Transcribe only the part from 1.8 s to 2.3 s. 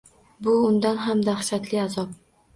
azob.